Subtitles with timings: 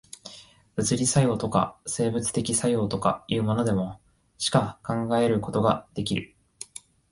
[0.77, 4.01] 物理作用とか、生物的作用とかいうものでも、
[4.39, 6.35] しか考えることができる。